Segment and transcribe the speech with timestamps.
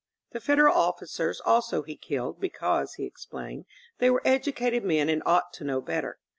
[0.31, 3.65] The Federal of ficers also he killed, because, he explained,
[3.99, 6.17] they were educated men and ought to know better.